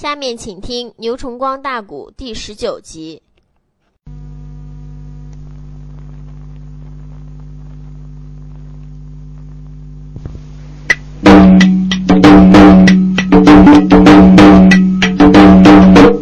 [0.00, 3.20] 下面请听《牛崇光大鼓》第十九集。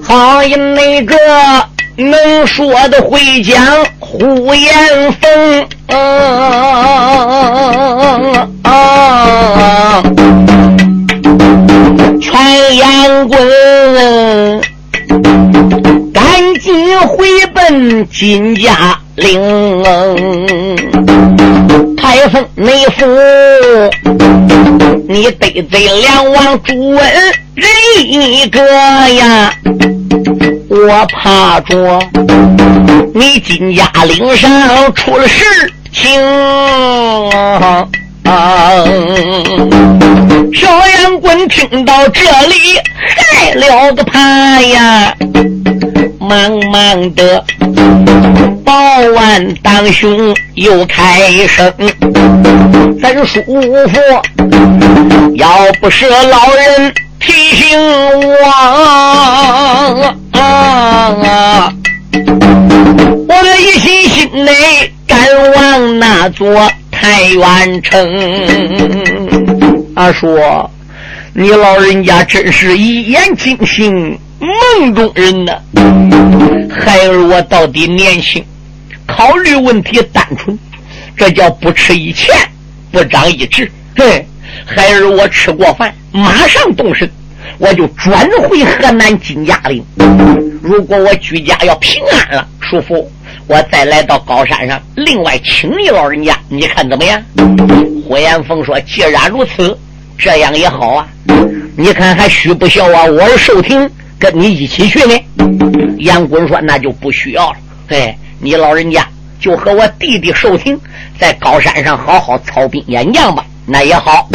[0.03, 1.15] 好一那个
[1.99, 3.65] 能说的会讲
[4.01, 5.69] 呼延凤，
[12.39, 13.37] 全言棍
[16.15, 19.83] 赶紧回奔金家岭，
[21.97, 23.05] 太峰内府，
[25.09, 27.01] 你得罪两王朱文
[27.55, 27.67] 人
[28.07, 28.63] 一个
[29.15, 29.53] 呀。
[30.71, 31.99] 我怕着
[33.15, 35.45] 你金家岭上出了事
[35.93, 36.09] 情，
[40.55, 42.79] 小杨棍听到这里
[43.17, 45.15] 害了个怕呀，
[46.21, 47.45] 忙忙的
[48.65, 48.73] 保
[49.15, 51.73] 完当兄又开声，
[53.03, 53.99] 咱叔父
[55.37, 56.93] 要不是老人。
[57.21, 57.77] 提醒
[58.21, 58.47] 我，
[60.33, 61.73] 啊
[63.29, 65.19] 我一心心内赶
[65.57, 66.47] 往那座
[67.01, 67.97] 太原城。
[69.95, 70.69] 阿说，
[71.33, 75.53] 你老人家真是一言惊醒梦中人呐！
[76.69, 78.45] 孩儿我到底年轻，
[79.07, 80.59] 考虑问题单纯，
[81.17, 82.35] 这叫不吃一堑，
[82.91, 83.71] 不长一智。
[83.97, 84.27] 嘿。
[84.67, 87.09] 孩儿，我吃过饭，马上动身，
[87.59, 89.85] 我就转回河南金家岭。
[90.63, 93.11] 如果我居家要平安了，叔父，
[93.47, 97.23] 我再来到高山上，另外请你老人家，你看怎么样？
[98.05, 99.79] 胡延峰说：“既然如此，
[100.19, 101.09] 这样也好啊。
[101.77, 103.05] 你看还需不需要啊？
[103.05, 105.15] 我是寿亭跟你一起去呢。”
[105.99, 107.57] 杨棍说：“那就不需要了。
[107.89, 109.07] 哎，你老人家
[109.41, 110.79] 就和我弟弟寿亭
[111.19, 114.27] 在高山上好好操兵演将吧。”那也好，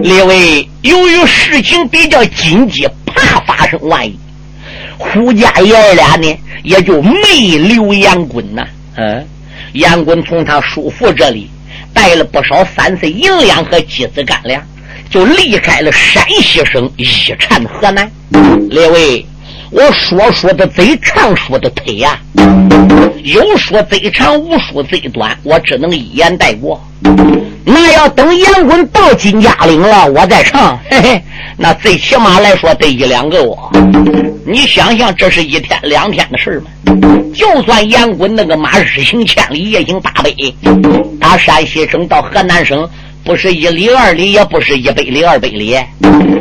[0.00, 4.16] 列位，由于事情比较紧急，怕发生万一，
[4.98, 8.64] 胡家爷俩呢也就没留杨棍呐。
[8.96, 9.26] 嗯，
[9.72, 11.50] 杨棍从他叔父这里
[11.92, 14.62] 带了不少三岁银两和鸡子干粮，
[15.10, 17.04] 就离开了山西省一
[17.38, 18.10] 缠河南。
[18.70, 19.26] 列位。
[19.70, 22.16] 我说说的贼长，说的忒呀，
[23.24, 26.80] 有说贼长，无说贼短，我只能一言带过。
[27.64, 31.22] 那要等杨棍到金家岭了，我再唱，嘿嘿，
[31.56, 33.70] 那最起码来说得一两个我。
[34.46, 36.70] 你想想，这是一天两天的事吗？
[37.34, 40.30] 就算杨棍那个马日行千里，夜行八百，
[41.18, 42.88] 打山西省到河南省。
[43.24, 45.78] 不是一里二里，也不是一百里二百里。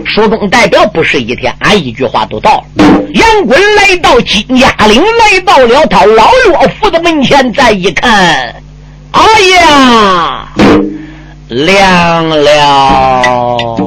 [0.06, 2.66] 书中代表不是一天，俺一句话都到了。
[3.14, 8.54] 杨棍来到金家岭，来到了他老岳父的门前，再一看，
[9.12, 9.22] 哎
[9.62, 10.50] 呀，
[11.54, 13.78] 凉了！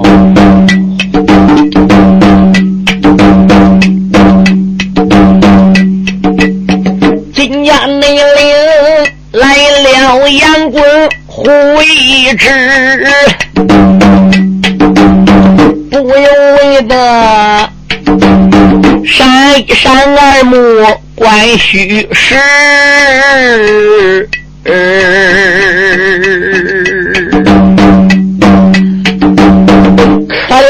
[7.35, 8.25] 金家内岭
[9.33, 10.85] 来了杨棍。
[11.29, 11.45] 回
[12.39, 12.49] 之，
[15.91, 17.69] 不由为的
[19.05, 20.57] 闪一闪耳目
[21.15, 22.37] 观虚实，
[24.65, 24.73] 可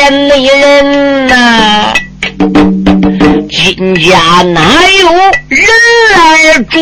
[0.07, 1.93] 怜那人呐，
[3.51, 4.61] 金家哪
[5.01, 5.11] 有
[5.49, 5.61] 人
[6.15, 6.17] 来
[6.71, 6.77] 住？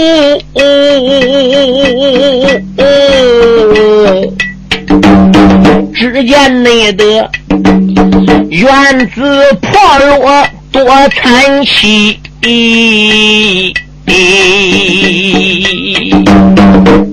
[5.94, 7.30] 只见那的
[8.50, 12.18] 院子破落多惨凄，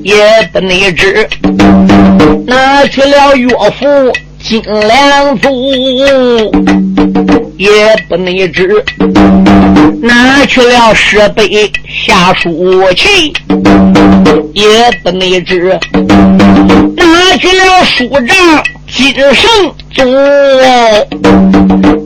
[0.04, 1.30] 也不内知
[2.46, 3.48] 拿去了岳
[3.80, 4.12] 父
[4.44, 5.50] 金良祖，
[7.58, 8.84] 也不内知
[10.02, 13.34] 拿去了设备下书契。
[14.54, 15.80] 也不内知，
[16.98, 19.50] 拿去了书帐金圣
[19.94, 20.04] 祖；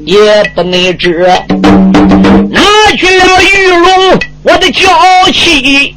[0.06, 1.28] 也不内知，
[2.52, 2.62] 拿
[2.98, 4.88] 去了玉龙我的娇
[5.34, 5.96] 妻。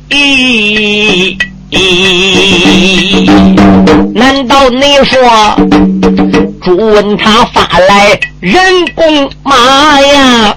[4.15, 5.21] 难道你说
[6.69, 8.63] 朱问他发来人
[8.95, 10.55] 工马呀？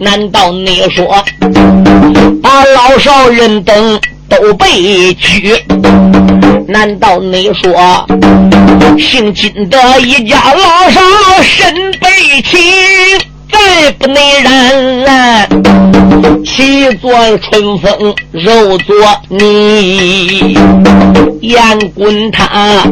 [0.00, 1.24] 难道你说
[2.42, 4.00] 把老少人等？
[4.28, 5.54] 都被拘，
[6.66, 8.04] 难道你说
[8.98, 11.00] 姓金的一家老少
[11.40, 12.60] 身被擒？
[13.56, 15.48] 在不内然，
[16.44, 18.94] 气作春风肉作
[19.28, 20.56] 泥。
[21.40, 22.82] 严滚他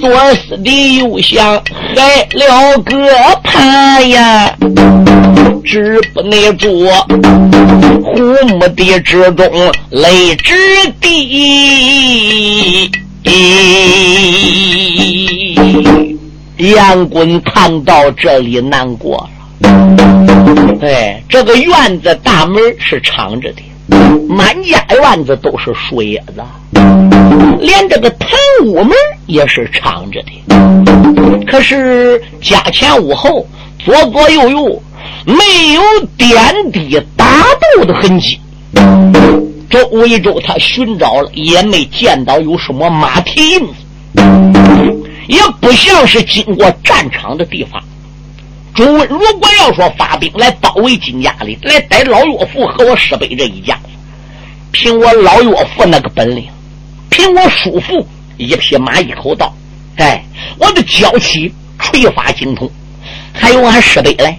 [0.00, 1.62] 作死的又想
[1.94, 2.94] 害了个
[3.42, 4.54] 怕呀，
[5.64, 6.88] 止不能住
[8.04, 8.16] 虎
[8.46, 10.54] 目的之中泪之
[11.00, 12.90] 地。
[16.58, 19.28] 杨滚看到这里难过。
[20.80, 23.62] 哎，这个院子大门是敞着的，
[24.28, 26.42] 满家院子都是树叶子，
[27.60, 28.30] 连这个堂
[28.64, 28.92] 屋门
[29.26, 31.44] 也是敞着的。
[31.46, 33.46] 可是家前屋后
[33.78, 34.82] 左左右右
[35.24, 35.82] 没有
[36.16, 37.24] 点滴打
[37.76, 38.40] 斗的痕迹。
[39.70, 43.74] 周围周他寻找了，也没见到有什么马蹄印子，
[45.26, 47.82] 也不像是经过战场的地方。
[48.78, 53.88] 朱温如果要说发兵来包围金家岭，来逮老岳父和我师伯这一家子，
[54.70, 56.46] 凭我老岳父那个本领，
[57.10, 59.52] 凭我叔父一匹马一口刀，
[59.96, 60.24] 哎，
[60.60, 62.70] 我的娇妻锤发精通，
[63.32, 64.38] 还有俺师伯嘞，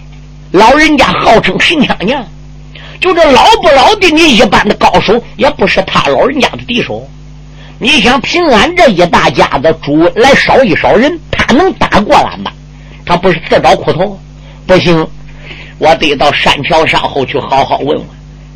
[0.51, 2.25] 老人家号称神枪娘。
[3.01, 7.05] 就这老不老的，你一般的高手也不是他老人家的敌手。
[7.77, 12.49] 你想凭俺这一大家子猪来少一少人，他能打过俺吗？
[13.05, 14.17] 他不是自找苦头？
[14.69, 15.07] 不行，
[15.79, 18.05] 我得到山桥上后去好好问问，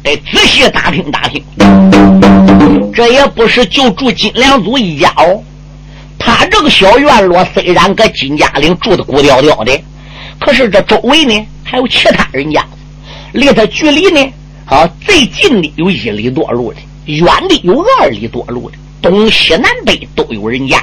[0.04, 1.44] 得仔细打听打听。
[2.94, 5.42] 这也不是就住金良祖一家哦。
[6.20, 9.76] 他这个小院落虽然搁金家岭住的孤吊吊的，
[10.40, 12.64] 可是这周围呢还有其他人家。
[13.32, 14.32] 离他距离呢，
[14.68, 20.80] 啊，最近的有一里多路的，远的有二里多路的，东西南北都有人家。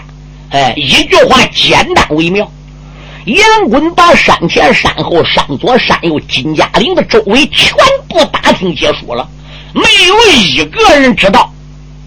[0.48, 2.50] 哎，一句话简单为妙。
[3.24, 7.76] 严滚把山前山后、山左山右、金家岭的周围全
[8.08, 9.28] 部打听结束了，
[9.74, 11.52] 没有一个人知道。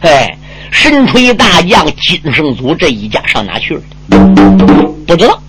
[0.01, 0.37] 哎，
[0.71, 3.81] 神锤大将金圣祖这一家上哪去了？
[5.07, 5.39] 不知道。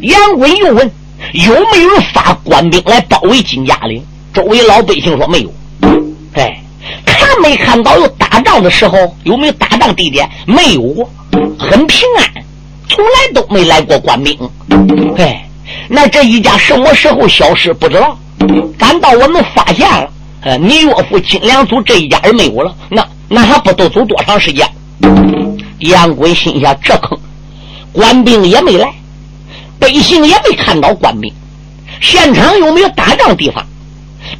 [0.00, 0.90] 严滚又问。
[1.32, 4.04] 有没有发官兵来包围金家岭？
[4.32, 5.52] 周围老百姓说没有。
[6.34, 6.62] 哎，
[7.06, 9.16] 看没看到有打仗的时候？
[9.24, 10.28] 有没有打仗地点？
[10.46, 11.10] 没有过，
[11.58, 12.33] 很平安，
[12.88, 14.38] 从来都没来过官兵。
[15.16, 15.48] 哎，
[15.88, 17.72] 那这一家什么时候消失？
[17.72, 18.18] 不知道。
[18.78, 20.10] 赶到我们发现了，
[20.42, 24.68] 呃，你岳父金良祖这一家人没有了，那那还不都走多长时间？
[25.78, 27.18] 杨贵心想：这坑，
[27.92, 28.92] 官兵也没来。
[29.78, 31.32] 百姓也没看到官兵，
[32.00, 33.64] 现场有没有打仗地方？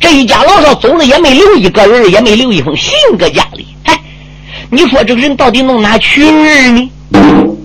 [0.00, 3.67] 这一家老少走了也没留一个人，也没留一封信搁家里。
[3.85, 4.00] 哎，
[4.70, 6.91] 你说这个人到底弄哪去呢？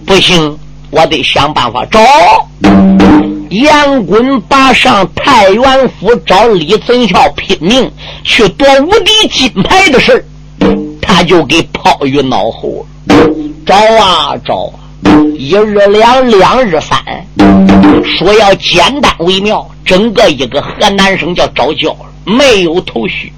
[0.05, 0.57] 不行，
[0.91, 2.00] 我得想办法找。
[3.50, 7.91] 杨棍把上太原府找李存孝拼命
[8.24, 10.24] 去夺无敌金牌的事
[11.01, 12.86] 他就给抛于脑后。
[13.65, 14.77] 找啊找啊！
[15.38, 17.00] 一日两，两日三，
[18.18, 19.68] 说要简单为妙。
[19.86, 21.95] 整个一个河南省叫招教，
[22.29, 23.33] 没有头绪。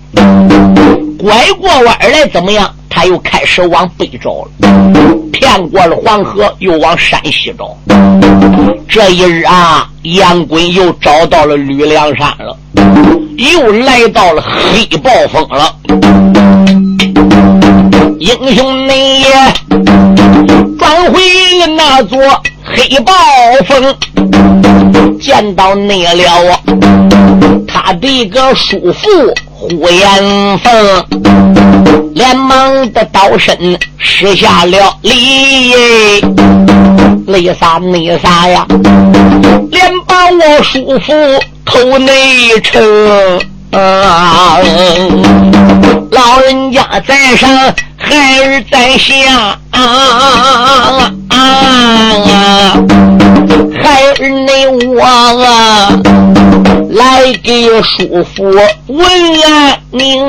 [1.17, 2.69] 拐过弯来怎么样？
[2.89, 4.49] 他又开始往北找了，
[5.31, 7.77] 骗过了黄河，又往山西找。
[8.87, 12.57] 这一日啊，杨棍又找到了吕梁山了，
[13.37, 15.73] 又来到了黑暴峰了。
[18.19, 19.27] 英雄你也。
[20.77, 21.21] 转回
[21.77, 22.19] 那座
[22.63, 23.13] 黑暴
[23.65, 23.95] 峰，
[25.19, 26.59] 见到你了。
[27.67, 31.05] 他的个叔父呼延凤，
[32.13, 35.13] 连忙的倒身施下了礼，
[37.27, 38.65] 礼啥礼啥呀，
[39.71, 41.13] 连把我叔父
[41.65, 42.81] 头内称，
[43.71, 44.57] 啊
[46.11, 47.49] 老人家在上。
[48.03, 52.73] 孩儿在下，啊啊啊！
[53.81, 55.91] 孩儿你我啊，
[56.89, 58.43] 来给叔父
[58.87, 58.99] 问
[59.45, 60.27] 安宁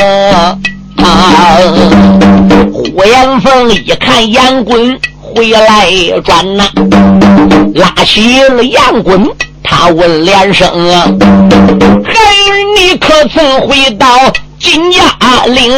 [0.00, 0.56] 啊！
[2.72, 5.90] 呼延凤一看杨滚回来
[6.24, 6.64] 转呐，
[7.74, 9.28] 拉起了杨滚，
[9.62, 11.04] 他问连声啊：
[12.02, 12.14] 孩
[12.76, 14.06] 你可曾回到？
[14.58, 15.00] 金家
[15.46, 15.72] 岭，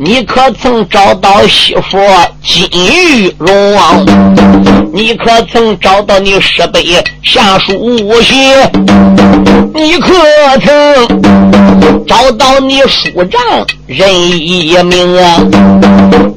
[0.00, 1.96] 你可曾找到媳妇
[2.42, 4.04] 金玉荣？
[4.92, 6.80] 你可曾找到你师伯
[7.22, 8.36] 下书信？
[9.74, 10.12] 你可
[10.58, 13.40] 曾找到你叔丈
[13.86, 15.38] 任一名啊？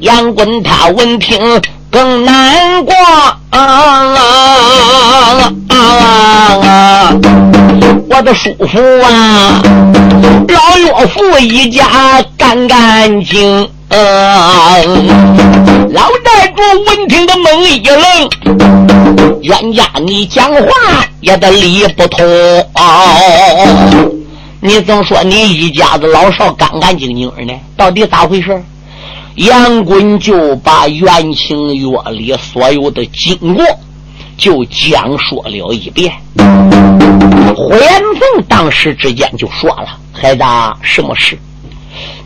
[0.01, 1.59] 杨棍他闻听
[1.91, 2.95] 更难过
[3.49, 3.59] 啊啊
[5.67, 7.11] 啊啊！
[8.09, 9.61] 过得舒服啊！
[10.47, 11.83] 老岳父一家
[12.37, 13.69] 干干净。
[13.89, 15.07] 嗯，
[15.93, 17.99] 老寨主闻听的猛一愣，
[19.41, 20.69] 冤家你讲话
[21.19, 22.25] 也得理不通。
[24.61, 27.53] 你总说你一家子老少干干净净的呢？
[27.75, 28.63] 到底咋回事？
[29.35, 33.65] 杨棍就把原情约里所有的经过
[34.37, 36.13] 就讲说了一遍。
[37.55, 40.43] 胡延凤当时之间就说了：“孩子，
[40.81, 41.37] 什么事？”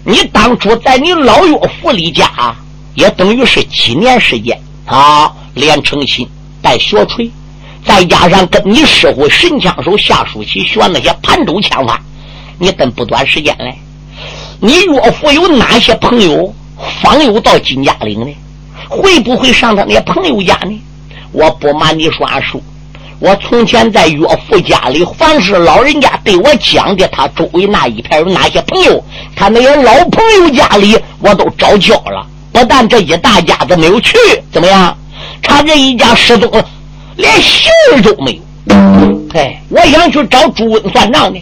[0.04, 2.56] 你当初在你老岳父李家，
[2.96, 6.28] 也等于是几年时间啊，连成亲
[6.62, 7.30] 带学锤，
[7.86, 12.02] 再加上跟你师傅神枪手夏书奇学那些盘州枪法，
[12.58, 13.76] 你等不短时间嘞。
[14.60, 16.54] 你岳父有哪些朋友
[17.02, 18.36] 访友到金家岭呢？
[18.90, 20.80] 会不会上他那朋友家呢？
[21.32, 22.62] 我不瞒你说，阿叔。
[23.20, 29.04] 我从前在岳父家里，凡是老人家对我讲的，他周围那一片有哪些朋友，
[29.36, 32.28] 他那些老朋友家里，我都找交了。
[32.52, 34.18] 不但这一大家子没有去，
[34.52, 34.96] 怎么样？
[35.42, 36.52] 他这一家失踪，
[37.16, 39.15] 连信儿都没有。
[39.36, 41.42] 哎，我想去找朱温算账呢，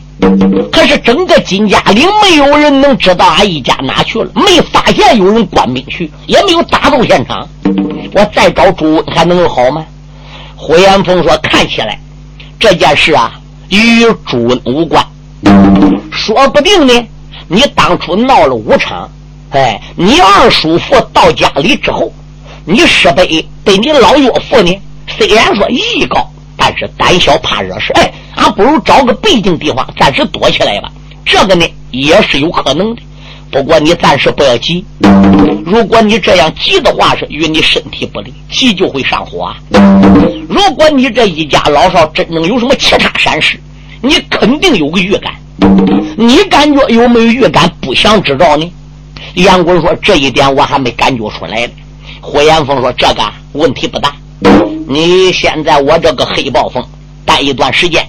[0.72, 7.48] 可是整个金家岭没有人能知道俺一家哪去了，没发现有人官兵去，也没有打斗现场。
[8.14, 9.86] 我再找朱温还能好吗？
[10.56, 12.00] 胡延峰说：“看起来
[12.60, 13.32] 这件事啊，
[13.70, 15.06] 与朱温无关。
[16.12, 17.08] 说不定呢，
[17.48, 19.08] 你当初闹了武场，
[19.52, 22.12] 哎，你二叔父到家里之后，
[22.66, 23.24] 你师伯
[23.64, 24.76] 对你老岳父呢，
[25.16, 26.28] 虽然说艺高，
[26.66, 27.92] 但是胆小怕惹事。
[27.96, 30.90] 哎，俺不如找个背景地方暂时躲起来吧。
[31.26, 33.02] 这个呢，也是有可能的。”
[33.52, 34.84] 不过你暂时不要急，
[35.66, 39.54] 如果你这样急的话，是与你身体不利，急就会上火。
[40.48, 43.60] 如果你这一家老少真正有什么其他闪失，
[44.02, 45.34] 你肯定有个预感。
[46.18, 47.70] 你感觉有没有预感？
[47.82, 48.72] 不想知道呢？
[49.36, 51.74] 杨棍说：“这一点我还没感觉出来呢。”
[52.22, 54.16] 胡延峰说：“这个问题不大。
[54.88, 56.84] 你现在我这个黑暴风
[57.26, 58.08] 待一段时间，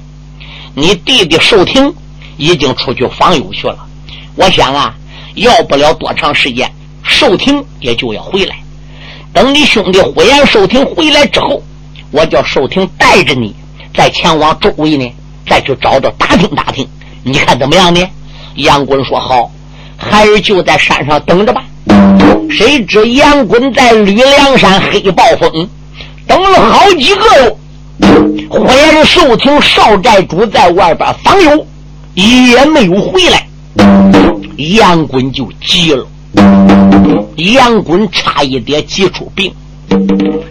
[0.74, 1.92] 你弟弟寿亭
[2.36, 3.78] 已经出去访友去了。
[4.36, 4.94] 我想啊。”
[5.34, 6.70] 要不了多长时间，
[7.02, 8.54] 寿亭也就要回来。
[9.32, 11.60] 等你兄弟呼延寿亭回来之后，
[12.12, 13.52] 我叫寿亭带着你，
[13.92, 15.12] 再前往周围呢，
[15.44, 16.88] 再去找找打听打听，
[17.24, 18.00] 你看怎么样呢？
[18.54, 19.50] 杨棍说好，
[19.96, 21.64] 孩儿就在山上等着吧。
[22.48, 25.68] 谁知杨棍在吕梁山黑暴风
[26.26, 27.58] 等了好几个哟，
[28.48, 31.66] 火焰寿亭少寨主在外边访友，
[32.14, 33.46] 也没有回来。
[34.56, 36.06] 杨棍就急了，
[37.36, 39.52] 杨棍差一点急出病，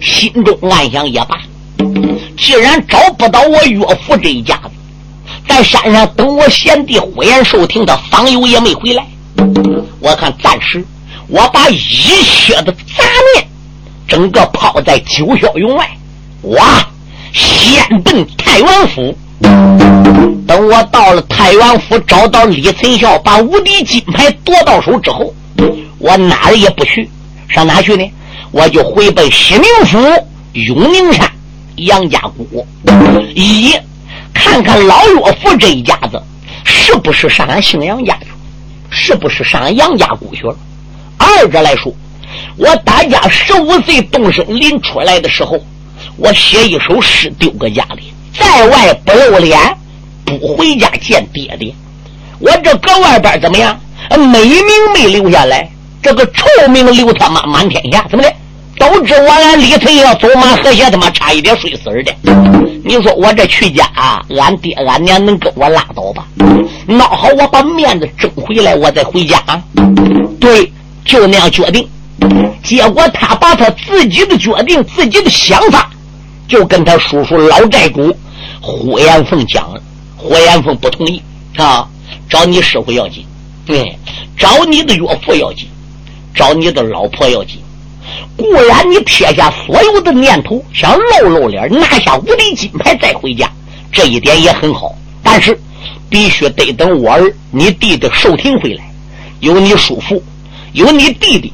[0.01, 1.39] 心中暗想也罢，
[2.37, 4.71] 既然找不到我岳父这一家子，
[5.47, 9.05] 在山上等我贤弟火焰寿亭的访友也没回来，
[9.99, 10.85] 我看暂时
[11.27, 13.03] 我把一切的杂
[13.35, 13.47] 念
[14.07, 15.89] 整个抛在九霄云外，
[16.41, 16.59] 我
[17.33, 19.17] 先奔太原府。
[20.45, 25.33] 等我到了太原府，找到李存孝，把无敌金牌夺到手之后，
[25.99, 27.09] 我哪儿也不去，
[27.47, 28.11] 上哪去呢？
[28.51, 29.97] 我就回奔西宁府
[30.53, 31.27] 永宁山
[31.77, 32.67] 杨家谷，
[33.33, 33.73] 一
[34.33, 36.21] 看看老岳父这一家子
[36.63, 38.27] 是不是上俺姓杨家去，
[38.91, 40.55] 是不是上俺杨家谷去了？
[41.17, 41.91] 二者来说，
[42.57, 45.59] 我大家十五岁动身临出来的时候，
[46.17, 48.13] 我写一首诗丢搁家里。
[48.37, 49.59] 在外不露脸，
[50.25, 51.73] 不回家见爹爹。
[52.39, 53.79] 我这搁外边怎么样？
[54.09, 55.69] 美名没留下来，
[56.01, 58.05] 这个臭名留他妈满天下。
[58.09, 58.33] 怎么的？
[58.79, 62.13] 都知我俺李存要走马河下，他妈差一点睡死的。
[62.83, 63.87] 你说我这去家，
[64.37, 66.27] 俺爹俺娘能跟我拉倒吧？
[66.87, 69.39] 闹好，我把面子争回来，我再回家。
[70.39, 70.71] 对，
[71.05, 71.87] 就那样决定。
[72.63, 75.89] 结果他把他自己的决定、自己的想法，
[76.47, 78.15] 就跟他叔叔老寨主。
[78.61, 79.81] 胡延凤讲了，
[80.15, 81.21] 胡延凤不同意
[81.57, 81.87] 啊！
[82.29, 83.25] 找你师傅要紧，
[83.65, 83.97] 对，
[84.37, 85.67] 找你的岳父要紧，
[86.33, 87.59] 找你的老婆要紧。
[88.37, 93.51] 固然你撇下所有的念头，想露露脸，拿下无敌金牌再回家，
[93.91, 94.95] 这一点也很好。
[95.21, 95.59] 但是
[96.09, 98.83] 必须得等我儿你弟弟寿亭回来，
[99.41, 100.23] 有你叔父，
[100.71, 101.51] 有你弟弟，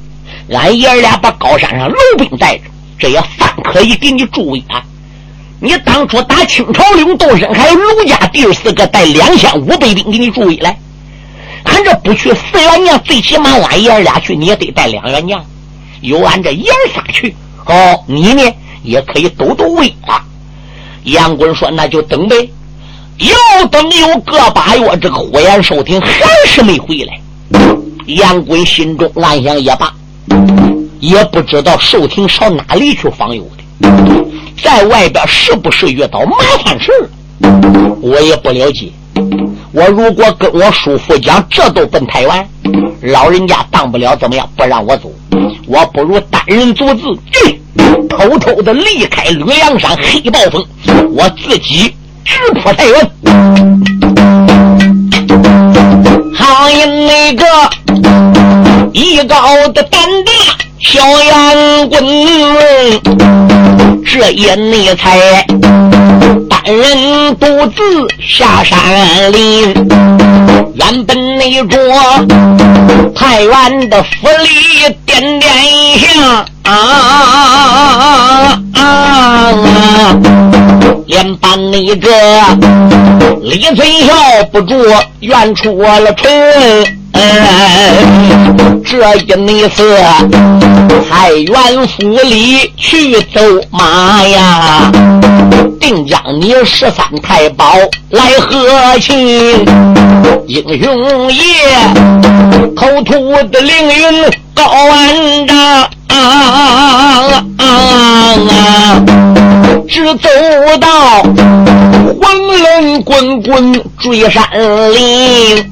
[0.51, 2.63] 俺爷俩把高山上楼兵带着，
[2.97, 4.83] 这也算可以给你助威啊！
[5.61, 10.79] 你当初打清朝领动身，还有卢家弟四个带两千五百兵给你助威来，
[11.63, 15.43] 俺这不去四员将，最起码俺爷俩去，你也得带两员将。
[16.01, 18.41] 有俺这爷仨去，哦，你呢
[18.83, 20.23] 也可以抖抖威啊。
[21.03, 22.49] 杨棍说：“那就等呗。”
[23.19, 26.09] 又等有个把月，这个火焰寿亭还
[26.45, 27.19] 是没回来。
[28.05, 29.93] 杨贵心中暗想：也罢，
[30.99, 33.43] 也不知道寿亭上哪里去访友
[33.79, 33.89] 的，
[34.61, 36.91] 在外边是不是遇到麻烦事
[38.01, 38.91] 我也不了解。
[39.71, 42.47] 我如果跟我叔父讲，这都奔台湾，
[43.01, 45.11] 老人家当不了怎么样，不让我走。
[45.67, 47.01] 我不如单人独自，
[48.09, 50.65] 偷偷的离开吕梁山黑暴风，
[51.11, 51.93] 我自己
[52.25, 53.11] 直扑太原。
[56.35, 57.45] 好因那个
[58.93, 60.31] 一高的胆大
[60.79, 62.03] 小杨棍，
[64.05, 65.45] 这一内才。
[66.65, 68.77] 人独自下山
[69.31, 69.73] 林，
[70.75, 71.77] 原本那着
[73.15, 75.51] 太原的府里点点
[75.97, 80.15] 香啊啊啊啊啊，
[81.07, 82.07] 连把那个
[83.41, 84.13] 李存孝
[84.51, 84.75] 不住，
[85.21, 86.29] 怨出了城。
[88.85, 89.97] 这一内次
[91.09, 93.39] 太原府里去走
[93.71, 94.91] 马呀，
[95.79, 97.75] 定将你十三太保
[98.09, 99.65] 来和亲，
[100.47, 101.41] 英雄爷
[102.75, 103.13] 口吐
[103.49, 105.57] 的凌云高万丈。
[106.11, 106.15] 啊
[107.57, 107.65] 啊啊！
[109.87, 110.29] 只走
[110.81, 111.21] 到
[112.29, 114.47] 魂轮滚滚追山
[114.93, 115.65] 林，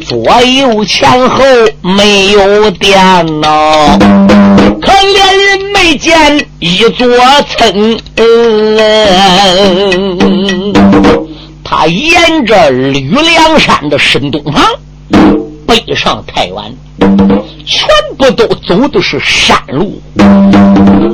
[0.00, 1.44] 左右前后
[1.80, 2.98] 没有电
[3.40, 3.96] 脑，
[4.82, 7.06] 可怜人没见一座
[7.56, 7.96] 村。
[11.62, 14.60] 他沿着吕梁山的深东旁，
[15.68, 16.56] 北上太原。
[17.64, 17.88] 全
[18.18, 20.00] 部都走的是山路，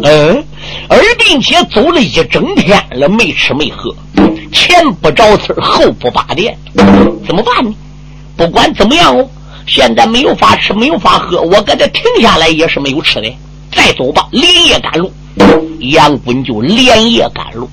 [0.02, 0.44] 嗯，
[0.92, 3.94] 而并且走了一整天了，没吃没喝，
[4.52, 6.58] 前不着村后不拔店，
[7.24, 7.72] 怎么办呢？
[8.36, 9.24] 不管怎么样哦，
[9.68, 13.32] 现在没有法吃，没有法喝，我搁这停下来也是没有吃的。
[13.70, 15.12] 再走吧，连夜赶路，
[15.78, 17.70] 杨棍就连夜赶路。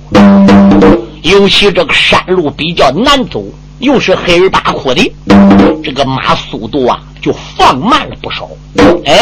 [1.22, 3.44] 尤其这个山路比较难走，
[3.80, 5.12] 又是黑儿巴窟的，
[5.82, 7.00] 这个马速度啊。
[7.20, 8.48] 就放慢了不少，
[9.04, 9.12] 哎，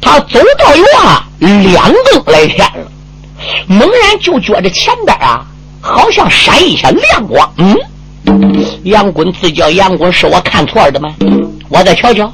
[0.00, 2.90] 他走到院两更来天了，
[3.66, 5.44] 猛然就觉着前边啊，
[5.80, 7.52] 好像闪一下亮光。
[7.58, 7.76] 嗯，
[8.84, 11.14] 杨棍自叫杨棍，是我看错的吗？
[11.68, 12.32] 我再瞧瞧，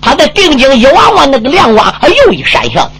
[0.00, 2.90] 他在定睛一望望，那个亮光，哎，又一闪一下子。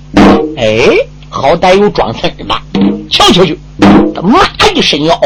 [0.56, 0.88] 哎，
[1.28, 2.62] 好歹有装孙吧？
[3.10, 3.58] 瞧瞧去，
[4.14, 4.40] 他妈
[4.74, 5.18] 一伸腰，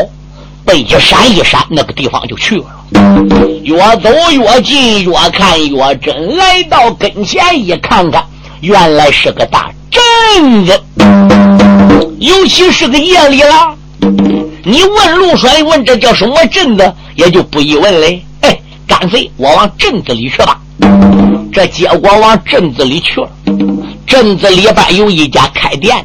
[0.64, 2.64] 背一闪一闪，那个地方就去了。
[3.62, 6.37] 越走越近，越看越真。
[6.37, 8.24] 来到跟前一看看，
[8.61, 10.81] 原来是个大镇子，
[12.18, 13.75] 尤其是个夜里了。
[14.62, 18.23] 你问路说的问这叫什么镇子，也就不一问嘞。
[18.42, 20.61] 哎，干脆我往镇子里去吧。
[21.53, 23.29] 这结果往镇子里去了，
[24.07, 26.05] 镇子里边有一家开店，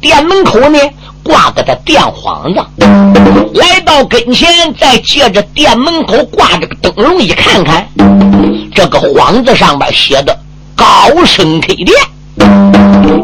[0.00, 0.78] 店门口呢。
[1.22, 2.64] 挂个的电幌子，
[3.54, 4.48] 来到跟前，
[4.80, 7.86] 再借着店门口挂着个灯笼一看看，
[8.74, 10.36] 这个幌子上面写的
[10.80, 11.94] “高升 K 店”，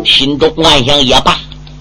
[0.05, 1.35] 心中暗想也罢，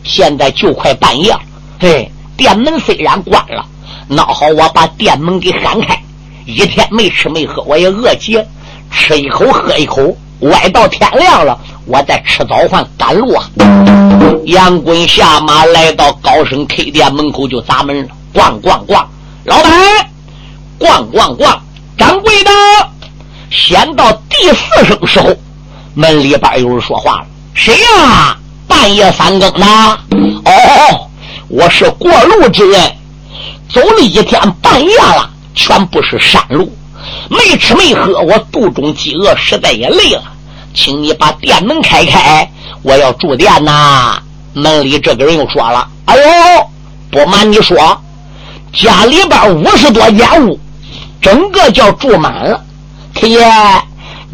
[0.06, 1.42] 现在就快半夜了，
[1.82, 3.66] 嘿，店门虽然关了，
[4.08, 6.02] 那好，我把店门给喊开，
[6.46, 8.42] 一天没吃没喝，我也饿极，
[8.90, 11.60] 吃一口喝一口，歪到天亮了。
[11.88, 13.46] 我再吃早饭赶路啊！
[14.46, 19.06] 杨棍下马来到高升 K 店门口就砸门了，咣咣咣！
[19.44, 19.72] 老板，
[20.80, 21.60] 咣咣咣！
[21.98, 22.50] 掌柜的，
[23.52, 25.30] 先到第四声时候，
[25.96, 28.38] 门里边有人说话了：“谁呀？
[28.68, 29.66] 半夜三更的？
[29.66, 31.10] 哦，
[31.48, 32.96] 我是过路之人，
[33.74, 36.76] 走了一天半夜了，全部是山路，
[37.30, 40.24] 没吃没喝，我肚中饥饿，实在也累了。”
[40.76, 44.22] 请你把店门开开，我要住店呐。
[44.52, 46.24] 门里这个人又说了：“哎呦，
[47.10, 47.98] 不瞒你说，
[48.74, 50.60] 家里边五十多间屋，
[51.22, 52.62] 整个叫住满了。
[53.14, 53.40] 天爷，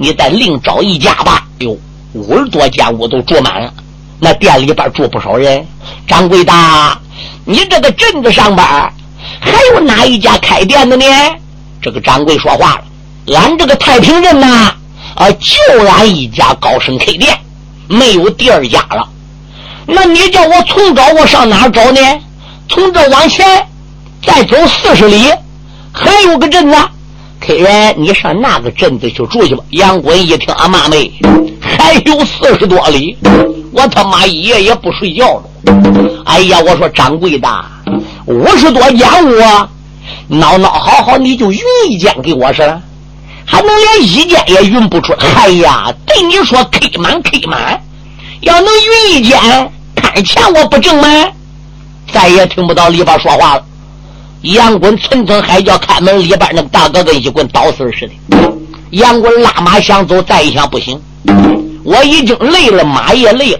[0.01, 1.45] 你再另找一家吧。
[1.59, 1.77] 哟，
[2.13, 3.71] 五十多间屋都住满了，
[4.19, 5.63] 那店里边住不少人。
[6.07, 6.51] 掌柜的，
[7.45, 8.67] 你这个镇子上边
[9.39, 11.05] 还有哪一家开店的呢？
[11.79, 12.79] 这个掌柜说话
[13.27, 14.73] 了：俺这个太平镇呐。”
[15.13, 17.37] 啊，就俺一家高升 K 店，
[17.87, 19.07] 没有第二家了。
[19.85, 22.01] 那你叫我从找，我上哪找呢？
[22.69, 23.45] 从这往前
[24.25, 25.31] 再走四十里，
[25.91, 26.77] 还有个镇子。
[27.41, 29.63] 客人，你上那个镇子去住去吧。
[29.71, 31.11] 杨滚一听，俺妈没，
[31.59, 33.17] 还有四十多里，
[33.73, 35.43] 我他妈一夜也不睡觉了。
[36.25, 37.65] 哎呀，我说掌柜的，
[38.25, 39.41] 五十多间屋，
[40.27, 42.79] 闹闹好好，你就匀一间给我是了，
[43.43, 45.11] 还能连一间也匀不出？
[45.35, 47.81] 哎呀，对你说 K 满 K 满，
[48.41, 49.39] 要能匀一间，
[49.95, 51.07] 看钱我不挣吗？
[52.13, 53.65] 再也听不到里边说话了。
[54.41, 58.13] 杨棍寸寸还叫开门，里边那个大哥跟一棍捣丝似的。
[58.91, 60.99] 杨棍拉马想走，再一想不行，
[61.83, 63.59] 我已经累了，马也累了，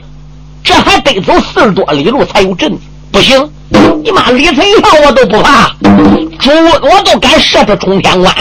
[0.64, 2.80] 这还得走四十多里路才有阵子，
[3.12, 3.50] 不行！
[4.04, 5.68] 你妈李存孝我都不怕，
[6.40, 6.50] 猪
[6.82, 8.34] 我都敢射他冲天关，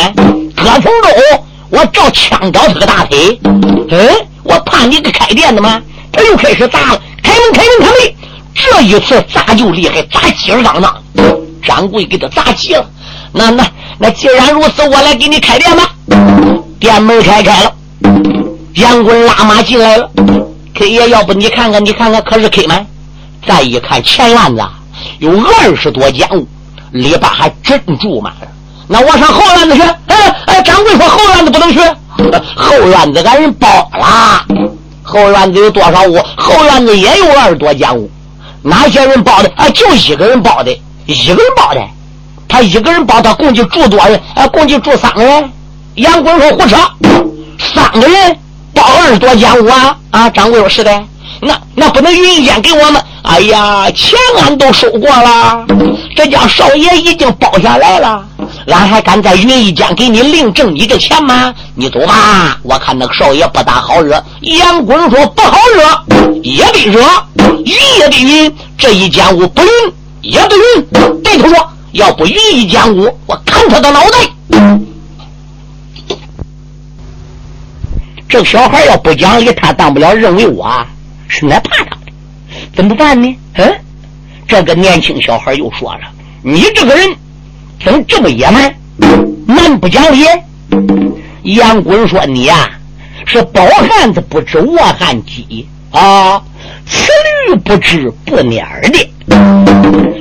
[0.57, 3.39] 葛从周我照枪找他个大腿。
[3.45, 4.09] 嗯，
[4.43, 5.81] 我怕你个开店的吗？
[6.11, 8.15] 他又开始砸了，开门开门开门！
[8.55, 10.97] 这一次砸就厉害，砸几十当当。
[11.63, 12.85] 掌柜给他砸急了，
[13.33, 13.67] 那那
[13.99, 15.91] 那既然如此，我来给你开店吧。
[16.79, 17.73] 店门开开了，
[18.75, 20.11] 杨棍拉马进来了。
[20.75, 22.87] K 爷，要不你看看，你看看，可是 K 门？
[23.47, 24.63] 再一看前院子
[25.19, 26.47] 有二十多间屋，
[26.93, 28.49] 里边还真住满了。
[28.89, 29.83] 那我上后院子去。
[29.83, 31.79] 哎哎，掌柜说后院子不能去，
[32.57, 33.69] 后院子俺人包
[33.99, 34.45] 了。
[35.03, 36.19] 后院子有多少屋？
[36.37, 38.11] 后院子也有二十多间屋。
[38.63, 39.51] 哪些人包的？
[39.57, 40.77] 啊，就一个人包的。
[41.07, 41.81] 一个人包的，
[42.49, 44.21] 他一个人包，他共计住多少人？
[44.35, 45.53] 啊，共计住三个人。
[45.97, 46.77] 杨棍说胡扯，
[47.75, 48.39] 三个人
[48.73, 49.97] 包二十多间屋啊！
[50.11, 51.05] 啊，掌柜说是的，
[51.41, 53.03] 那那不能匀一间给我们？
[53.23, 55.67] 哎呀，钱俺都收过了，
[56.17, 58.25] 这家少爷已经包下来了，
[58.69, 61.53] 俺还敢在匀一间给你另挣你的钱吗？
[61.75, 64.23] 你走吧，我看那个少爷不大好惹。
[64.41, 67.03] 杨棍说不好惹，也得惹，
[67.65, 69.69] 匀也得匀，这一间屋不匀。
[70.23, 70.87] 也得晕，
[71.23, 74.19] 对头说：“要不云一讲武，我砍他的脑袋。”
[78.29, 80.71] 这小孩要不讲理，他当不了，认为我
[81.27, 82.13] 是来怕他的，
[82.77, 83.37] 怎么办呢？
[83.55, 83.75] 嗯，
[84.47, 86.01] 这个年轻小孩又说了
[86.43, 87.09] ：“你这个人
[87.83, 88.73] 怎么这么野蛮，
[89.47, 90.25] 蛮不讲理？”
[91.43, 92.71] 杨棍说：“你呀，
[93.27, 96.41] 是饱汉子不知饿汉饥啊，
[96.87, 97.11] 此
[97.49, 99.11] 驴不知不蔫的。”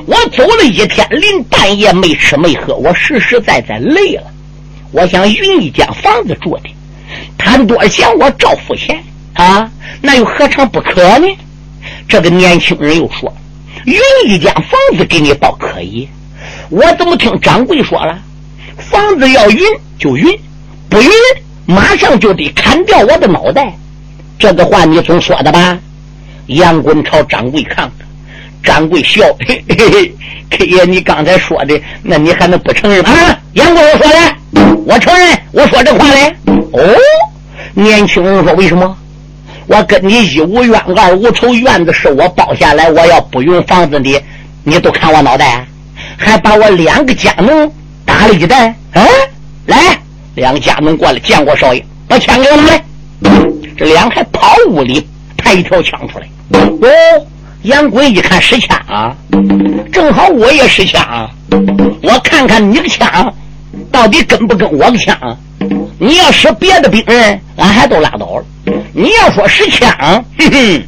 [0.06, 4.24] 我走了一天，临半夜没吃没喝，我实实在在累了。
[4.92, 6.70] 我想匀一间房子住的，
[7.38, 9.02] 谈多少钱我照付钱
[9.34, 9.70] 啊，
[10.02, 11.28] 那又何尝不可呢？
[12.08, 13.32] 这个年轻人又说
[13.86, 16.08] ：“匀一间房子给你倒可以。”
[16.70, 18.20] 我怎么听掌柜说了，
[18.78, 19.60] 房子要匀
[19.98, 20.26] 就匀，
[20.90, 21.10] 不匀
[21.66, 23.74] 马上就得砍掉我的脑袋。
[24.38, 25.78] 这个话你总说的吧？
[26.48, 28.09] 杨棍朝掌柜看看。
[28.64, 30.16] 掌柜笑， 嘿嘿嘿
[30.50, 33.12] ，K 爷，你刚才说的，那你还能不承认吗？
[33.54, 34.18] 杨贵我说的，
[34.86, 36.36] 我承认，我说这话嘞。
[36.72, 36.96] 哦，
[37.74, 38.96] 年轻人说为什么？
[39.68, 44.24] 我跟你一无冤，二无仇，院子是我包下来，我要不用房子的，
[44.64, 45.66] 你都砍我脑袋，
[46.18, 47.72] 还把我两个家奴
[48.06, 48.58] 打了一顿。
[48.94, 49.06] 啊，
[49.68, 49.78] 来，
[50.36, 52.84] 两个家奴过来见过少爷，把枪给我拿来。
[53.78, 56.28] 这两还跑屋里抬一条枪出来。
[56.52, 57.28] 哦。
[57.64, 59.16] 杨贵一看是枪，
[59.92, 61.30] 正好我也是枪，
[62.02, 63.34] 我看看你的枪
[63.92, 65.38] 到底跟不跟我个枪？
[66.00, 68.46] 你要使别的兵人，俺还都拉倒了。
[68.94, 69.90] 你要说是枪，
[70.38, 70.84] 哼哼，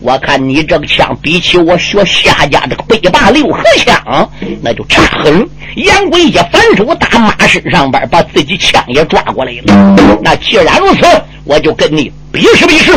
[0.00, 4.28] 我看你这个枪比起我学夏家这个北霸六合枪，
[4.60, 5.48] 那就差很。
[5.76, 10.18] 杨贵一反手打马身上边，把自己枪也抓过来了。
[10.20, 11.06] 那既然如此，
[11.44, 12.92] 我就跟你比试比试。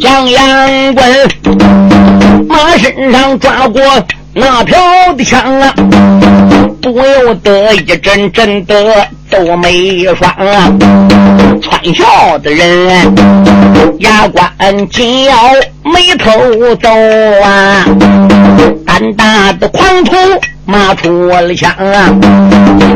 [0.00, 1.28] 将杨棍
[2.48, 3.82] 马身上抓过
[4.32, 4.78] 那条
[5.16, 5.74] 的枪啊，
[6.80, 10.72] 不由得一阵阵的皱眉霜啊。
[11.60, 13.14] 穿孝的人
[13.98, 15.34] 牙关紧咬，
[15.82, 16.30] 眉头
[16.76, 16.88] 皱
[17.42, 17.84] 啊。
[18.86, 20.16] 胆大的狂徒
[20.64, 22.14] 马出了枪啊，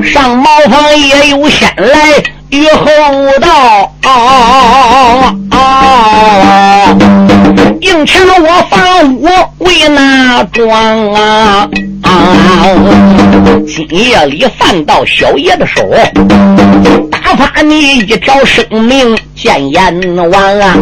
[0.02, 2.22] 上茅房也有先来。
[2.50, 2.84] 与后
[3.40, 3.90] 道，
[8.04, 11.68] 前我房屋为哪桩啊！
[13.66, 15.82] 今夜里犯到小爷的手，
[17.10, 20.76] 打发你一条生命见阎王啊！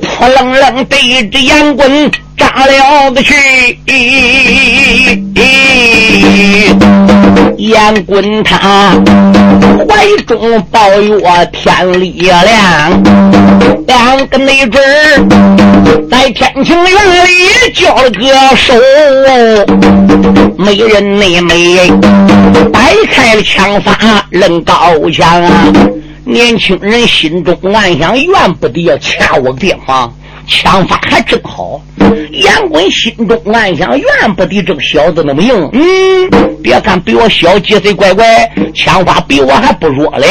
[0.00, 2.08] 扑棱棱对着杨棍
[2.38, 3.34] 扎了个去。
[7.56, 8.92] 阎棍他
[9.88, 11.18] 怀中抱月
[11.52, 13.02] 天力量，
[13.88, 14.80] 两个内准
[16.08, 16.92] 在天晴园
[17.26, 18.72] 里交了个手，
[20.56, 21.90] 没人内美
[22.72, 25.50] 摆开了枪法论高强啊！
[26.24, 30.12] 年轻人心中暗想：怨不得要掐我个电房，
[30.46, 31.80] 枪法还真好。
[32.32, 35.68] 杨棍心中暗想：怨不得这个小子那么硬。
[35.72, 36.30] 嗯，
[36.62, 40.26] 别看比我小几岁，乖乖，枪法比我还不弱嘞。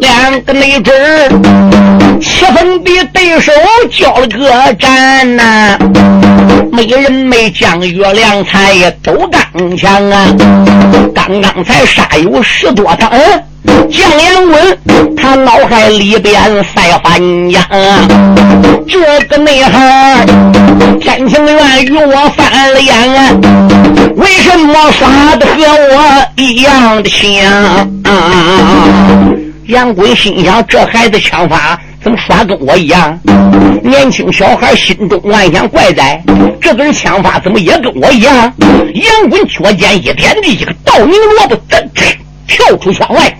[0.00, 3.50] 两个没准儿，七分的对手
[3.90, 5.78] 交了个战呐。
[6.70, 10.26] 没人没将，月亮才都刚强啊。
[11.14, 13.10] 刚刚才杀有十多趟。
[13.92, 14.78] 将杨棍，
[15.14, 17.62] 他脑海里边赛翻江！
[18.88, 23.38] 这个内行天情愿与我翻了眼！
[24.16, 27.90] 为什么耍的和我一样的像？
[29.66, 33.18] 杨贵心想：这孩子枪法怎么耍跟我一样？
[33.82, 36.22] 年轻小孩心中暗想怪哉，
[36.60, 38.50] 这个人枪法怎么也跟我一样？
[38.94, 41.84] 杨棍脚尖一点的一个倒拧萝卜，噔
[42.46, 43.30] 跳出墙外。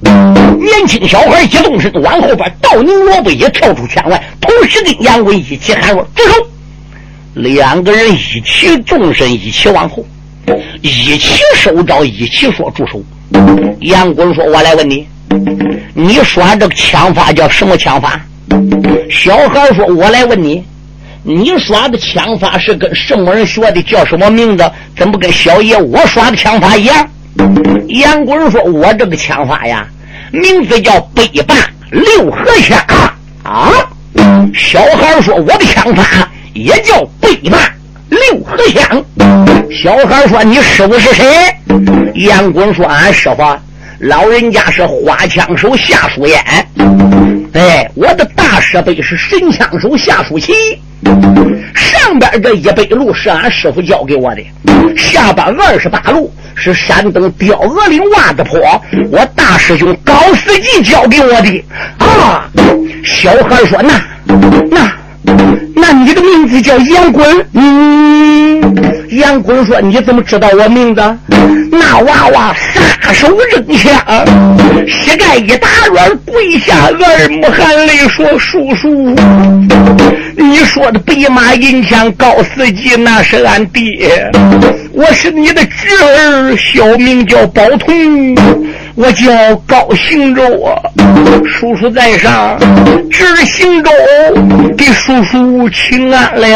[0.00, 6.34] 年轻小孩一动身往后边倒拧萝卜，也跳出墙外，同时跟杨棍一起喊说：“住手！”
[7.34, 10.06] 两个人一起纵身，一起往后，
[10.82, 13.02] 一起收招，一起说：“住手！”
[13.80, 15.06] 杨棍说：“我来问你，
[15.94, 18.20] 你耍这个枪法叫什么枪法？”
[19.10, 20.64] 小孩说：“我来问你，
[21.22, 23.82] 你耍的枪法是跟什么人学的？
[23.82, 24.70] 叫什么名字？
[24.96, 27.08] 怎么跟小爷我耍的枪法一样？”
[27.88, 29.86] 杨棍说：“我这个枪法呀，
[30.32, 31.54] 名字叫北霸
[31.90, 32.78] 六合枪
[33.42, 33.72] 啊。”
[34.54, 37.58] 小孩说：“我的枪法也叫北霸
[38.08, 39.04] 六合枪。”
[39.70, 41.24] 小孩说：“你师傅是谁？”
[42.14, 43.42] 杨棍说：“俺师傅，
[44.00, 46.42] 老人家是花枪手夏书燕。
[47.54, 50.52] 哎，我的大师辈是神枪手夏书奇。”
[51.74, 54.42] 上边这一百路是俺师傅教给我的，
[54.96, 58.58] 下边二十八路是山东雕鹅岭洼子坡，
[59.10, 61.64] 我大师兄高司机教给我的。
[61.98, 62.48] 啊，
[63.04, 64.02] 小孩说：“那
[64.70, 64.92] 那
[65.74, 68.60] 那你的名字叫杨滚？”嗯，
[69.10, 71.00] 杨滚说：“你怎么知道我名字？”
[71.70, 73.94] 那娃娃撒手扔枪，
[74.88, 79.14] 膝盖一打软，跪下，耳目含泪说：“叔叔。”
[80.36, 84.30] 你说的白马银枪高司机那是俺爹，
[84.92, 88.34] 我是你的侄儿，小名叫宝通，
[88.94, 90.74] 我叫高行周啊，
[91.46, 92.58] 叔叔在上，
[93.10, 93.90] 侄儿行周
[94.76, 96.46] 给叔叔请安了。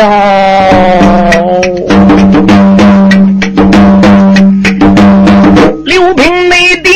[5.84, 6.92] 刘平内爹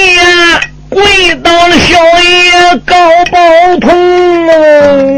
[0.88, 1.02] 跪
[1.42, 2.96] 到了小爷高
[3.30, 3.38] 宝
[3.80, 5.16] 通哦。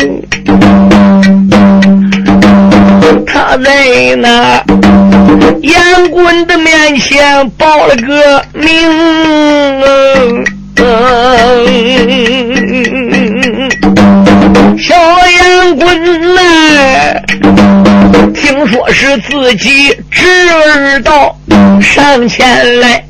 [3.26, 4.62] 他在那
[5.68, 8.72] 杨棍的面前报了个名，
[14.78, 16.40] 小杨棍呐，
[18.34, 21.36] 听说是自己侄儿到
[21.82, 23.07] 上前来。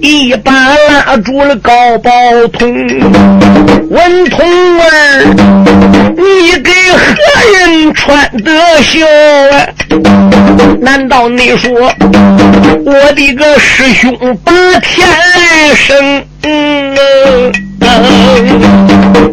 [0.00, 2.10] 一把拉住了高宝
[2.52, 2.68] 通，
[3.90, 4.46] 问童
[4.80, 4.84] 儿，
[6.16, 7.02] 你给何
[7.58, 9.06] 人穿的袖
[9.52, 9.66] 啊？
[10.80, 11.70] 难道你说
[12.84, 16.24] 我的个师兄把天来生？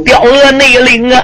[0.06, 1.24] 雕鹅内领啊，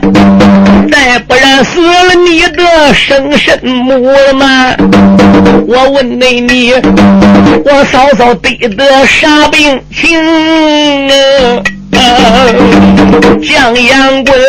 [0.92, 4.76] 再不然死了你的生身母了吗？
[5.68, 6.74] 我问你，你
[7.66, 10.18] 我嫂嫂得的啥病情
[11.10, 11.64] 啊？
[13.42, 14.40] 将杨棍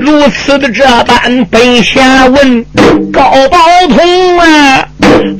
[0.00, 2.64] 如此的这般本下问，
[3.12, 4.84] 高宝通啊，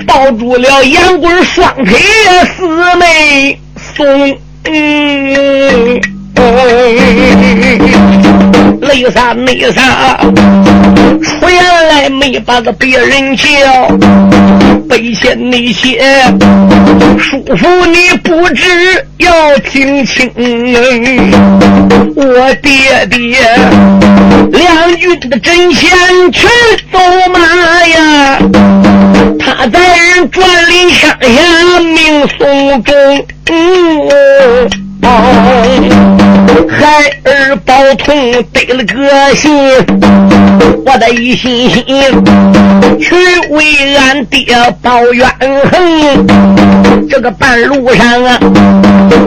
[0.07, 1.99] 抱住了杨棍双腿
[2.57, 3.59] 四妹
[3.97, 4.39] 送。
[8.81, 10.19] 泪洒泪洒，
[11.23, 13.45] 出言来没把个别人叫，
[14.89, 16.01] 背些那些，
[17.19, 18.63] 叔父你不知
[19.19, 20.31] 要听清，
[22.17, 23.39] 我爹爹
[24.53, 25.91] 两军的阵前
[26.33, 26.49] 全
[26.93, 26.99] 走
[27.33, 27.39] 马
[27.87, 28.39] 呀，
[29.39, 33.27] 他在人转领上下命送终。
[36.69, 39.51] 孩儿宝通得了个信，
[40.85, 41.85] 我的一心心
[43.01, 43.15] 去
[43.51, 45.29] 为俺爹报冤
[45.71, 46.27] 恨。
[47.09, 48.39] 这个半路上啊，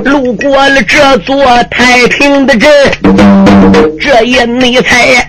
[0.05, 2.69] 路过了这座太平的镇，
[3.99, 5.27] 这一内才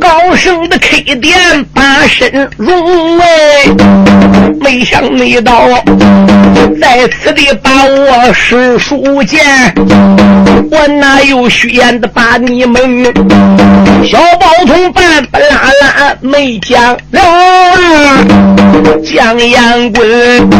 [0.00, 2.72] 高升的 K 点把身入
[3.20, 3.26] 哎，
[4.60, 5.68] 没想没到
[6.80, 9.40] 在此地把我师叔见。
[10.70, 13.04] 我哪有虚言的把你们？
[14.04, 17.20] 小宝同半拉拉没讲了，
[19.04, 20.50] 江阳棍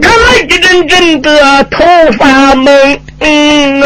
[0.00, 1.84] 他们一阵阵的头
[2.18, 2.72] 发蒙。
[3.20, 3.82] 嗯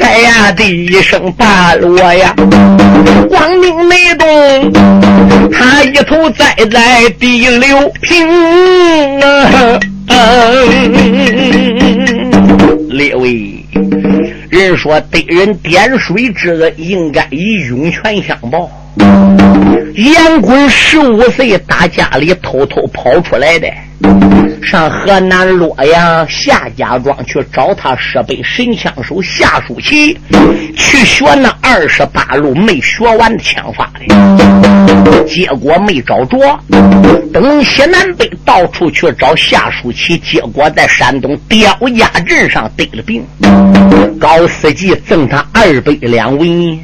[0.00, 2.34] 哎呀的一声大锣呀，
[3.28, 4.72] 光明没动，
[5.52, 8.26] 他一头栽在地六平
[9.20, 9.78] 啊！
[12.90, 13.64] 列位，
[14.50, 18.68] 人说得人点水之恩，应该以涌泉相报。
[18.96, 23.68] 杨坤十五岁，打家里偷偷跑出来的。
[24.62, 30.18] 上河南洛阳夏家庄去找他设备神枪手夏书奇，
[30.76, 36.38] 去学那二十八路没学完的枪法的，结果没找着。
[37.32, 43.24] 东西南北到处去找夏书奇，结果在山东刁家镇上得了病。
[44.20, 46.80] 高司机赠他二百两文银，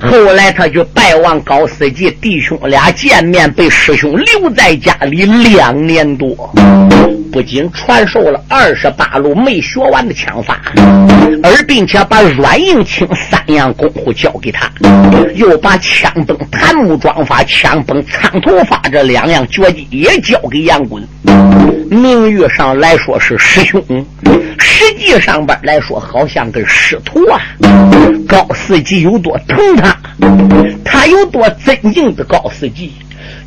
[0.00, 6.33] 后来他就拜望高司机弟兄俩见面，被师兄留在家里两年多。
[7.32, 10.60] 不仅传授了二十八路没学完的枪法，
[11.42, 14.70] 而并且把软硬轻三样功夫教给他，
[15.34, 21.02] 又把枪崩檀木桩法、枪崩苍头法这两样绝技也教给杨棍。
[21.90, 23.82] 名誉上来说是师兄，
[24.58, 27.40] 实际上边来说好像跟师徒啊。
[28.26, 29.96] 高司机有多疼他，
[30.84, 32.92] 他有多尊敬的高司机。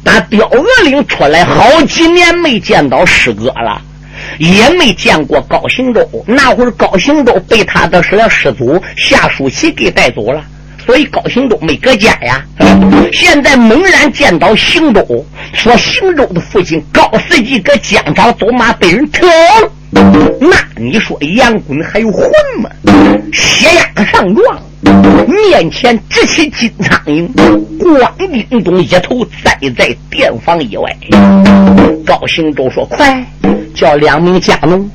[0.08, 3.82] 打雕鹅岭出来好几年没见到师哥了，
[4.39, 6.10] 也没见过高行周。
[6.26, 10.41] 那会儿高行周被他的师师祖夏书奇给带走了，
[10.88, 12.43] 所以高行周没搁家呀。
[13.12, 19.28] 现在猛然见到行周，说行周的父亲高司机搁疆场走马被人偷。
[20.39, 22.23] 那你说杨棍还有魂
[22.62, 22.69] 吗？
[23.34, 24.60] 血压上撞。
[25.28, 27.28] 面前直起金苍蝇，
[27.78, 28.13] 光
[28.50, 30.95] 叮咚一头栽在店房以外。
[32.06, 33.26] 高行周说：“快
[33.76, 34.89] 叫两名家奴，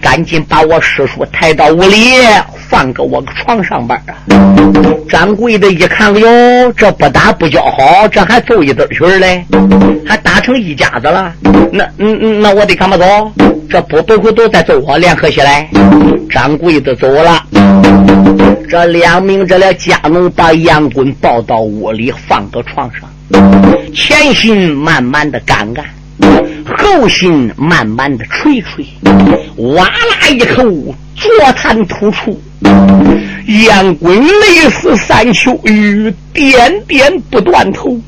[0.00, 1.96] 赶紧把我师叔抬到屋里，
[2.68, 4.14] 放个我床上边啊！”
[5.08, 9.44] 掌柜的一看，哟，这不打不交好，这还揍一对曲嘞，
[10.06, 11.32] 还打成一家子了。
[11.72, 13.32] 那嗯嗯，那我得干嘛走？
[13.70, 15.68] 这不不会都在揍我联合起来？
[16.30, 17.42] 掌柜的走了。
[18.68, 23.08] 这两名这俩家奴把杨棍抱到屋里，放到床上，
[23.94, 25.84] 前心慢慢的干干，
[26.76, 28.84] 后心慢慢的捶捶，
[29.74, 30.62] 哇啦一口
[31.14, 32.40] 浊痰吐出，
[33.46, 37.98] 烟滚泪似三秋雨，点点不断头，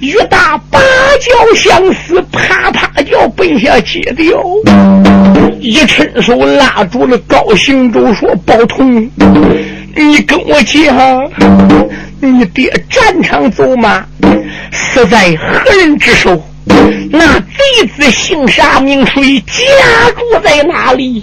[0.00, 0.80] 雨打芭
[1.20, 4.26] 蕉相思，啪啪叫奔下街掉。
[5.60, 9.10] 一伸手拉住了高行周，说：“宝通，
[9.96, 11.30] 你跟我讲，
[12.20, 14.04] 你爹战场走马，
[14.70, 16.40] 死在何人之手？
[17.10, 19.40] 那贼子姓啥名谁？
[19.40, 21.22] 家住在哪里？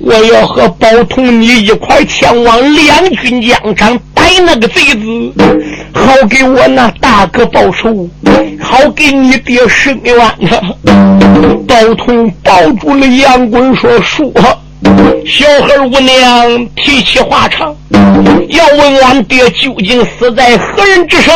[0.00, 5.32] 我要和宝通你一块前往两军疆场逮那个贼子，
[5.92, 8.08] 好给我那大哥报仇，
[8.60, 10.60] 好给你爹伸冤呐！”
[11.66, 14.32] 宝通抱住了杨棍，说：“说，
[15.26, 17.74] 小孩无娘，提起话长。
[18.48, 21.32] 要问俺爹究竟死在何人之手，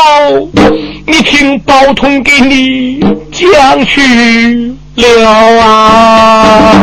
[1.06, 3.00] 你听包通给你
[3.32, 6.74] 讲去了啊。”